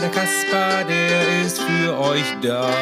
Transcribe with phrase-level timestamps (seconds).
[0.00, 2.72] Der Kasper, der ist für euch da.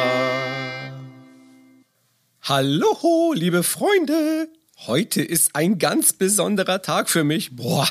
[2.43, 4.47] Hallo, liebe Freunde.
[4.87, 7.57] Heute ist ein ganz besonderer Tag für mich.
[7.57, 7.85] Boah,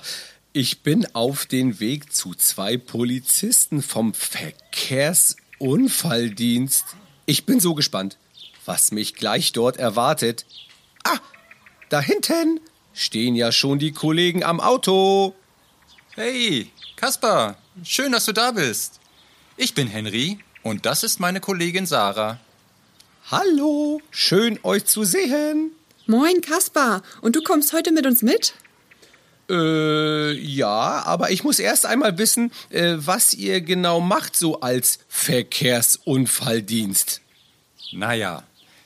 [0.55, 6.87] ich bin auf den Weg zu zwei Polizisten vom Verkehrsunfalldienst.
[7.27, 8.17] Ich bin so gespannt,
[8.65, 10.47] was mich gleich dort erwartet.
[11.05, 11.19] Ah,
[11.91, 12.59] da hinten
[12.95, 15.35] stehen ja schon die Kollegen am Auto.
[16.15, 19.01] Hey, Kaspar, schön, dass du da bist.
[19.63, 22.41] Ich bin Henry und das ist meine Kollegin Sarah.
[23.31, 25.73] Hallo, schön euch zu sehen.
[26.07, 27.03] Moin, Kaspar.
[27.21, 28.55] Und du kommst heute mit uns mit?
[29.51, 35.01] Äh, ja, aber ich muss erst einmal wissen, äh, was ihr genau macht so als
[35.09, 37.21] Verkehrsunfalldienst.
[37.93, 38.45] Naja,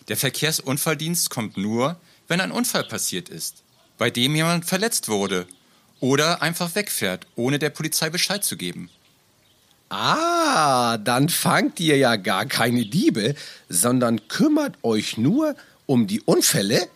[0.09, 3.63] der Verkehrsunfalldienst kommt nur, wenn ein Unfall passiert ist,
[3.97, 5.47] bei dem jemand verletzt wurde
[6.01, 8.91] oder einfach wegfährt, ohne der Polizei Bescheid zu geben.
[9.97, 13.37] Ah, dann fangt ihr ja gar keine Diebe,
[13.69, 15.55] sondern kümmert euch nur
[15.87, 16.89] um die Unfälle?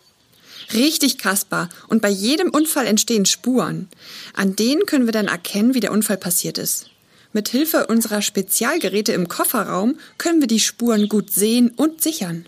[0.73, 1.69] Richtig, Kaspar.
[1.87, 3.87] Und bei jedem Unfall entstehen Spuren.
[4.33, 6.89] An denen können wir dann erkennen, wie der Unfall passiert ist.
[7.31, 12.47] Mit Hilfe unserer Spezialgeräte im Kofferraum können wir die Spuren gut sehen und sichern.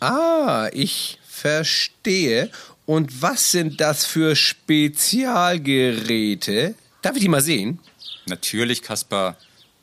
[0.00, 2.50] Ah, ich verstehe.
[2.86, 6.74] Und was sind das für Spezialgeräte?
[7.02, 7.78] Darf ich die mal sehen?
[8.26, 9.36] Natürlich, Kaspar.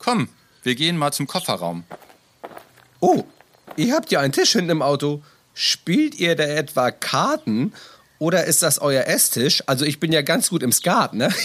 [0.04, 0.28] Komm,
[0.62, 1.84] wir gehen mal zum Kofferraum.
[3.00, 3.24] Oh,
[3.76, 5.22] ihr habt ja einen Tisch hinten im Auto.
[5.54, 7.72] Spielt ihr da etwa Karten?
[8.18, 9.62] Oder ist das euer Esstisch?
[9.66, 11.32] Also ich bin ja ganz gut im Skat, ne?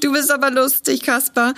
[0.00, 1.54] Du bist aber lustig, Kaspar.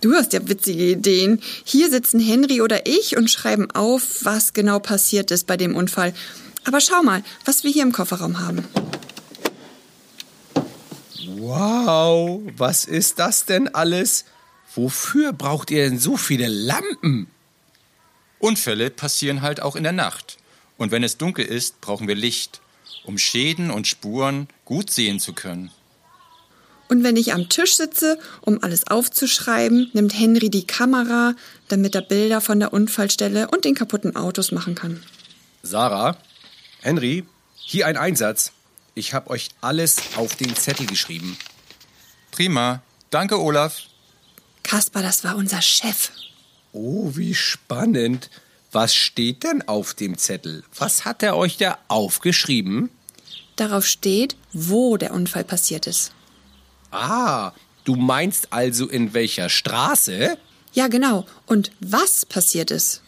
[0.00, 1.40] Du hast ja witzige Ideen.
[1.64, 6.12] Hier sitzen Henry oder ich und schreiben auf, was genau passiert ist bei dem Unfall.
[6.64, 8.64] Aber schau mal, was wir hier im Kofferraum haben.
[11.26, 14.24] Wow, was ist das denn alles?
[14.74, 17.28] Wofür braucht ihr denn so viele Lampen?
[18.38, 20.36] Unfälle passieren halt auch in der Nacht.
[20.76, 22.60] Und wenn es dunkel ist, brauchen wir Licht,
[23.04, 25.70] um Schäden und Spuren gut sehen zu können.
[26.88, 31.34] Und wenn ich am Tisch sitze, um alles aufzuschreiben, nimmt Henry die Kamera,
[31.68, 35.02] damit er Bilder von der Unfallstelle und den kaputten Autos machen kann.
[35.62, 36.16] Sarah,
[36.82, 37.24] Henry,
[37.56, 38.52] hier ein Einsatz.
[38.98, 41.36] Ich habe euch alles auf den Zettel geschrieben.
[42.30, 42.80] Prima.
[43.10, 43.82] Danke, Olaf.
[44.62, 46.10] Kaspar, das war unser Chef.
[46.72, 48.30] Oh, wie spannend.
[48.72, 50.64] Was steht denn auf dem Zettel?
[50.78, 52.88] Was hat er euch da aufgeschrieben?
[53.56, 56.12] Darauf steht, wo der Unfall passiert ist.
[56.90, 57.52] Ah,
[57.84, 60.38] du meinst also in welcher Straße?
[60.72, 61.26] Ja, genau.
[61.44, 63.02] Und was passiert ist.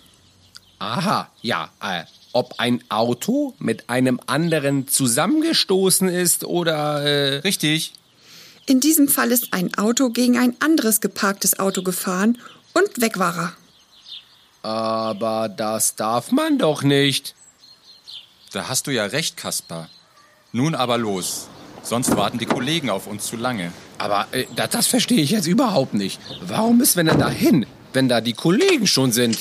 [0.78, 2.04] Aha, ja, äh,
[2.38, 7.92] ob ein Auto mit einem anderen zusammengestoßen ist oder äh, Richtig.
[8.66, 12.38] In diesem Fall ist ein Auto gegen ein anderes geparktes Auto gefahren
[12.74, 13.52] und weg war er.
[14.62, 17.34] aber das darf man doch nicht.
[18.52, 19.88] Da hast du ja recht, Kaspar.
[20.52, 21.48] Nun aber los.
[21.82, 23.72] Sonst warten die Kollegen auf uns zu lange.
[23.98, 26.20] Aber äh, das, das verstehe ich jetzt überhaupt nicht.
[26.46, 29.38] Warum müssen wir denn da hin, wenn da die Kollegen schon sind?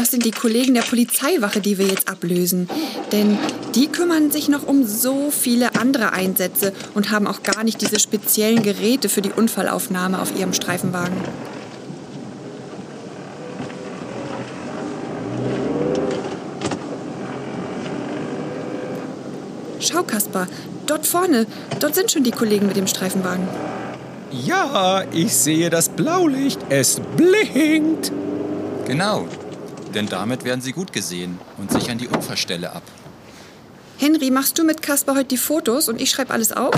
[0.00, 2.70] Das sind die Kollegen der Polizeiwache, die wir jetzt ablösen.
[3.12, 3.36] Denn
[3.74, 8.00] die kümmern sich noch um so viele andere Einsätze und haben auch gar nicht diese
[8.00, 11.14] speziellen Geräte für die Unfallaufnahme auf ihrem Streifenwagen.
[19.80, 20.48] Schau, Kaspar,
[20.86, 21.44] dort vorne,
[21.78, 23.46] dort sind schon die Kollegen mit dem Streifenwagen.
[24.30, 26.60] Ja, ich sehe das Blaulicht.
[26.70, 28.10] Es blinkt.
[28.86, 29.28] Genau.
[29.94, 32.82] Denn damit werden sie gut gesehen und sichern die Unfallstelle ab.
[33.98, 36.74] Henry, machst du mit Kaspar heute die Fotos und ich schreibe alles auf?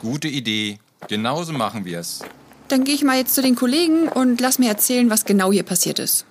[0.00, 0.78] Gute Idee.
[1.08, 2.20] Genauso machen wir es.
[2.68, 5.62] Dann gehe ich mal jetzt zu den Kollegen und lass mir erzählen, was genau hier
[5.62, 6.24] passiert ist.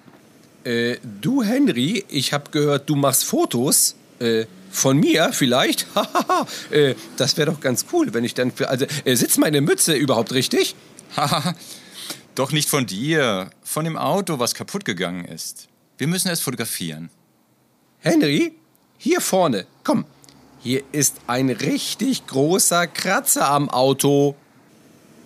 [0.64, 3.96] Äh, du, Henry, ich habe gehört, du machst Fotos.
[4.20, 5.88] Äh, von mir vielleicht?
[5.96, 8.70] Hahaha, äh, das wäre doch ganz cool, wenn ich dann für.
[8.70, 10.76] Also, äh, sitzt meine Mütze überhaupt richtig?
[11.16, 11.56] Haha,
[12.36, 13.50] doch nicht von dir.
[13.64, 15.69] Von dem Auto, was kaputt gegangen ist.
[16.00, 17.10] Wir müssen es fotografieren.
[18.00, 18.54] Henry,
[18.98, 19.68] hier vorne.
[19.84, 20.06] Komm,
[20.62, 24.36] Hier ist ein richtig großer Kratzer am Auto.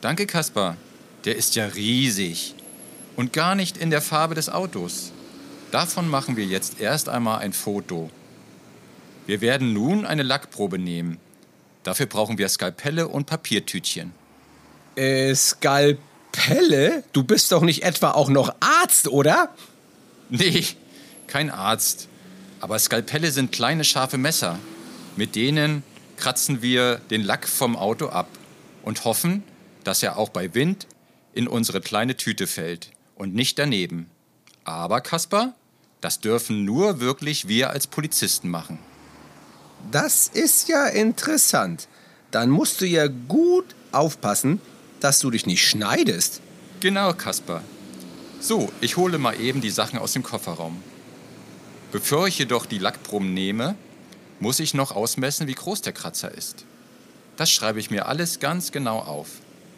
[0.01, 0.77] Danke, Kaspar.
[1.25, 2.55] Der ist ja riesig.
[3.15, 5.11] Und gar nicht in der Farbe des Autos.
[5.69, 8.09] Davon machen wir jetzt erst einmal ein Foto.
[9.27, 11.19] Wir werden nun eine Lackprobe nehmen.
[11.83, 14.11] Dafür brauchen wir Skalpelle und Papiertütchen.
[14.95, 17.03] Äh, Skalpelle?
[17.11, 19.53] Du bist doch nicht etwa auch noch Arzt, oder?
[20.35, 20.65] Nee,
[21.27, 22.07] kein Arzt.
[22.59, 24.57] Aber Skalpelle sind kleine scharfe Messer.
[25.15, 25.83] Mit denen
[26.17, 28.27] kratzen wir den Lack vom Auto ab
[28.81, 29.43] und hoffen,
[29.83, 30.87] dass er auch bei Wind
[31.35, 34.09] in unsere kleine Tüte fällt und nicht daneben.
[34.63, 35.53] Aber, Kaspar,
[36.01, 38.79] das dürfen nur wirklich wir als Polizisten machen.
[39.91, 41.87] Das ist ja interessant.
[42.31, 44.59] Dann musst du ja gut aufpassen,
[44.99, 46.41] dass du dich nicht schneidest.
[46.79, 47.61] Genau, Kaspar.
[48.43, 50.83] So, ich hole mal eben die Sachen aus dem Kofferraum.
[51.93, 53.75] Bevor ich jedoch die Lackproben nehme,
[54.41, 56.65] muss ich noch ausmessen, wie groß der Kratzer ist.
[57.37, 59.29] Das schreibe ich mir alles ganz genau auf.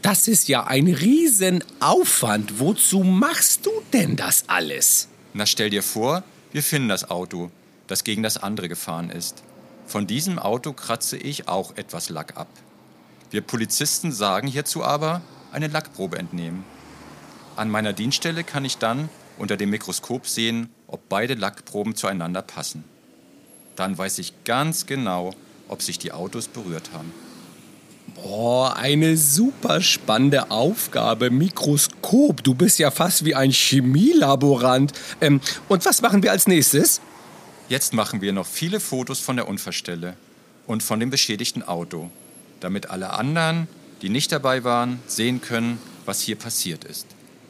[0.02, 2.60] Das ist ja ein Riesenaufwand.
[2.60, 5.10] Wozu machst du denn das alles?
[5.36, 7.52] Na, stell dir vor, wir finden das Auto,
[7.86, 9.44] das gegen das andere gefahren ist.
[9.86, 12.50] Von diesem Auto kratze ich auch etwas Lack ab.
[13.30, 15.22] Wir Polizisten sagen hierzu aber,
[15.52, 16.64] eine Lackprobe entnehmen.
[17.56, 22.84] An meiner Dienststelle kann ich dann unter dem Mikroskop sehen, ob beide Lackproben zueinander passen.
[23.76, 25.34] Dann weiß ich ganz genau,
[25.68, 27.12] ob sich die Autos berührt haben.
[28.16, 31.30] Boah, eine super spannende Aufgabe.
[31.30, 32.44] Mikroskop.
[32.44, 34.94] Du bist ja fast wie ein Chemielaborant.
[35.22, 37.02] Ähm, und was machen wir als nächstes?
[37.68, 40.16] Jetzt machen wir noch viele Fotos von der Unfallstelle
[40.68, 42.10] und von dem beschädigten Auto,
[42.60, 43.68] damit alle anderen,
[44.02, 47.08] die nicht dabei waren, sehen können, was hier passiert ist.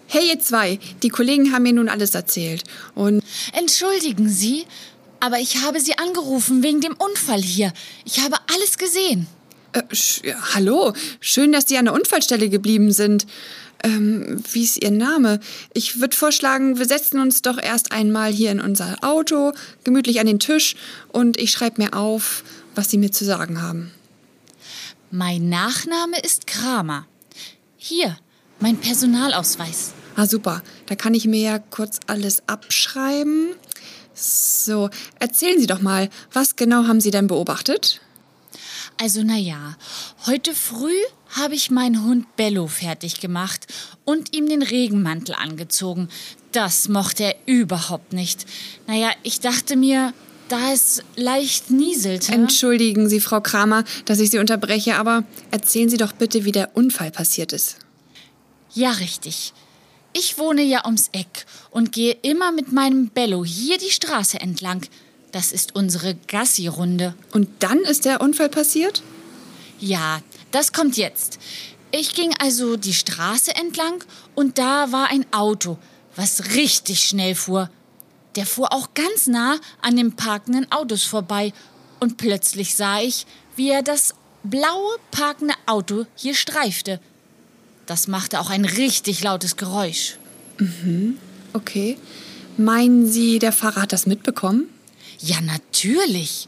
[0.08, 2.64] Hey, ihr zwei, die Kollegen haben mir nun alles erzählt.
[2.94, 3.24] Und
[3.54, 4.66] Entschuldigen Sie,
[5.20, 7.74] aber ich habe Sie angerufen wegen dem Unfall hier.
[8.06, 9.28] Ich habe alles gesehen.
[9.74, 13.26] äh, sch ja, hallo, schön, dass Sie an der Unfallstelle geblieben sind.
[13.84, 15.40] Ähm, wie ist Ihr Name?
[15.74, 19.52] Ich würde vorschlagen, wir setzen uns doch erst einmal hier in unser Auto,
[19.84, 20.76] gemütlich an den Tisch
[21.12, 22.44] und ich schreibe mir auf,
[22.76, 23.92] was Sie mir zu sagen haben.
[25.12, 27.06] Mein Nachname ist Kramer.
[27.78, 28.18] Hier,
[28.60, 29.94] mein Personalausweis.
[30.16, 30.62] Ah, super.
[30.86, 33.50] Da kann ich mir ja kurz alles abschreiben.
[34.14, 38.00] So, erzählen Sie doch mal, was genau haben Sie denn beobachtet?
[39.02, 39.76] Also naja,
[40.26, 40.96] heute früh
[41.32, 43.68] habe ich meinen Hund Bello fertig gemacht
[44.06, 46.08] und ihm den Regenmantel angezogen.
[46.54, 48.46] Das mochte er überhaupt nicht.
[48.88, 50.14] Naja, ich dachte mir,
[50.48, 52.32] da es leicht nieselte.
[52.32, 56.78] Entschuldigen Sie, Frau Kramer, dass ich Sie unterbreche, aber erzählen Sie doch bitte, wie der
[56.78, 57.78] Unfall passiert ist.
[58.76, 59.54] Ja, richtig.
[60.12, 64.86] Ich wohne ja ums Eck und gehe immer mit meinem Bello hier die Straße entlang.
[65.32, 67.16] Das ist unsere Gassi-Runde.
[67.32, 69.02] Und dann ist der Unfall passiert?
[69.80, 71.40] Ja, das kommt jetzt.
[71.92, 74.04] Ich ging also die Straße entlang
[74.36, 75.78] und da war ein Auto,
[76.18, 77.70] was richtig schnell fuhr.
[78.36, 81.54] Der fuhr auch ganz nah an den parkenden Autos vorbei
[82.02, 83.26] und plötzlich sah ich,
[83.56, 87.00] wie er das blaue parkende Auto hier streifte.
[87.86, 90.18] Das machte auch ein richtig lautes Geräusch.
[91.54, 91.98] Okay.
[92.58, 94.70] Meinen Sie, der Fahrer hat das mitbekommen?
[95.20, 96.48] Ja, natürlich.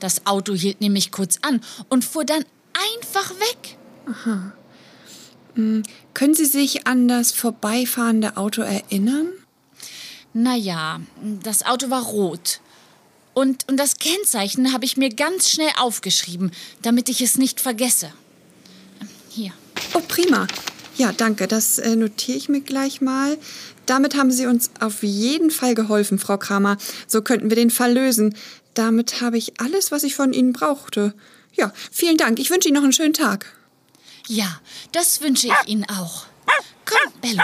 [0.00, 3.76] Das Auto hielt nämlich kurz an und fuhr dann einfach weg.
[6.14, 9.28] Können Sie sich an das vorbeifahrende Auto erinnern?
[10.32, 11.00] Naja,
[11.42, 12.60] das Auto war rot.
[13.34, 16.50] Und, und das Kennzeichen habe ich mir ganz schnell aufgeschrieben,
[16.82, 18.12] damit ich es nicht vergesse.
[19.28, 19.52] Hier.
[19.94, 20.46] Oh, prima.
[20.96, 21.48] Ja, danke.
[21.48, 23.38] Das äh, notiere ich mir gleich mal.
[23.86, 26.76] Damit haben Sie uns auf jeden Fall geholfen, Frau Kramer.
[27.06, 28.34] So könnten wir den Fall lösen.
[28.74, 31.14] Damit habe ich alles, was ich von Ihnen brauchte.
[31.54, 32.38] Ja, vielen Dank.
[32.38, 33.56] Ich wünsche Ihnen noch einen schönen Tag.
[34.28, 34.60] Ja,
[34.92, 36.26] das wünsche ich Ihnen auch.
[36.84, 37.42] Komm, Bello.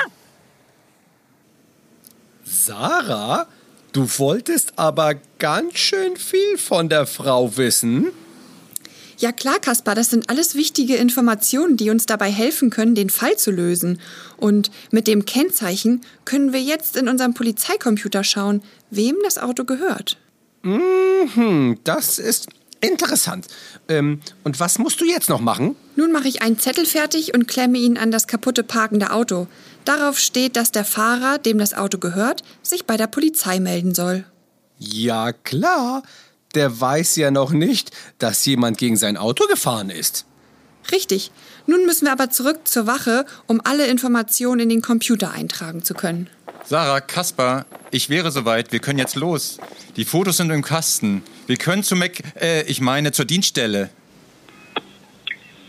[2.44, 3.46] Sarah,
[3.92, 8.08] du wolltest aber ganz schön viel von der Frau wissen.
[9.18, 13.36] Ja klar, Kaspar, das sind alles wichtige Informationen, die uns dabei helfen können, den Fall
[13.36, 14.00] zu lösen.
[14.36, 20.18] Und mit dem Kennzeichen können wir jetzt in unserem Polizeicomputer schauen, wem das Auto gehört.
[20.62, 22.48] Hm, das ist
[22.80, 23.48] interessant.
[23.88, 25.74] Ähm, und was musst du jetzt noch machen?
[25.96, 29.48] Nun mache ich einen Zettel fertig und klemme ihn an das kaputte parkende Auto.
[29.84, 34.24] Darauf steht, dass der Fahrer, dem das Auto gehört, sich bei der Polizei melden soll.
[34.78, 36.04] Ja, klar.
[36.58, 40.26] Der weiß ja noch nicht, dass jemand gegen sein Auto gefahren ist.
[40.90, 41.30] Richtig.
[41.68, 45.94] Nun müssen wir aber zurück zur Wache, um alle Informationen in den Computer eintragen zu
[45.94, 46.28] können.
[46.64, 48.72] Sarah, Kaspar, ich wäre soweit.
[48.72, 49.58] Wir können jetzt los.
[49.94, 51.22] Die Fotos sind im Kasten.
[51.46, 53.90] Wir können zu Mac, äh, ich meine zur Dienststelle.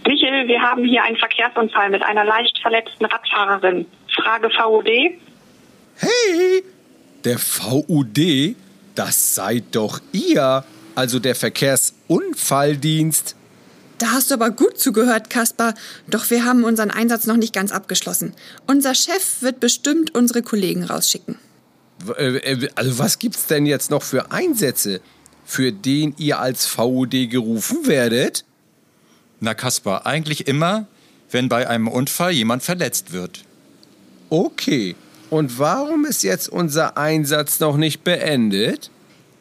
[0.07, 3.85] Michel, wir haben hier einen Verkehrsunfall mit einer leicht verletzten Radfahrerin.
[4.15, 4.87] Frage VOD.
[5.97, 6.63] Hey,
[7.23, 8.55] der VUD,
[8.95, 10.63] das seid doch ihr,
[10.99, 13.35] also der Verkehrsunfalldienst.
[13.99, 15.73] Da hast du aber gut zugehört, Kaspar.
[16.07, 18.33] Doch wir haben unseren Einsatz noch nicht ganz abgeschlossen.
[18.67, 21.37] Unser Chef wird bestimmt unsere Kollegen rausschicken.
[22.17, 25.01] Äh, äh, Also was gibt's denn jetzt noch für Einsätze,
[25.45, 28.45] für den ihr als VUD gerufen werdet?
[29.39, 30.87] Na, Kaspar, eigentlich immer,
[31.31, 33.43] wenn bei einem Unfall jemand verletzt wird.
[34.29, 34.95] Okay.
[35.29, 38.89] Und warum ist jetzt unser Einsatz noch nicht beendet?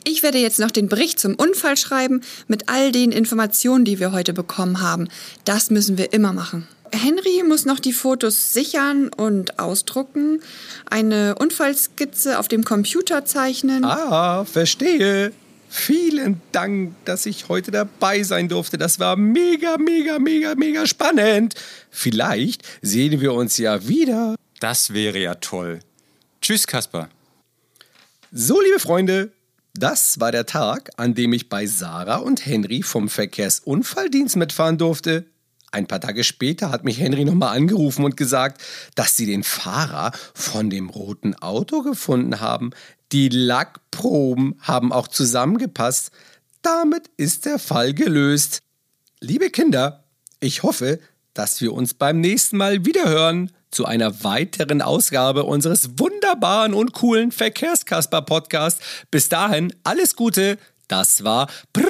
[0.04, 4.12] Ich werde jetzt noch den Bericht zum Unfall schreiben mit all den Informationen, die wir
[4.12, 5.08] heute bekommen haben.
[5.44, 6.66] Das müssen wir immer machen.
[6.92, 10.40] Henry muss noch die Fotos sichern und ausdrucken,
[10.88, 13.84] eine Unfallskizze auf dem Computer zeichnen.
[13.84, 15.32] Ah, verstehe.
[15.70, 18.78] Vielen Dank, dass ich heute dabei sein durfte.
[18.78, 21.54] Das war mega, mega, mega, mega spannend.
[21.90, 24.34] Vielleicht sehen wir uns ja wieder.
[24.60, 25.80] Das wäre ja toll.
[26.40, 27.10] Tschüss, Kaspar.
[28.32, 29.30] So, liebe Freunde,
[29.78, 35.26] das war der Tag, an dem ich bei Sarah und Henry vom Verkehrsunfalldienst mitfahren durfte.
[35.70, 38.62] Ein paar Tage später hat mich Henry nochmal angerufen und gesagt,
[38.94, 42.70] dass sie den Fahrer von dem roten Auto gefunden haben.
[43.12, 46.10] Die Lackproben haben auch zusammengepasst.
[46.62, 48.60] Damit ist der Fall gelöst.
[49.20, 50.04] Liebe Kinder,
[50.40, 51.00] ich hoffe,
[51.34, 57.32] dass wir uns beim nächsten Mal wiederhören zu einer weiteren Ausgabe unseres wunderbaren und coolen
[57.32, 58.80] Verkehrskasper-Podcast.
[59.10, 60.58] Bis dahin alles Gute.
[60.86, 61.88] Das war prima.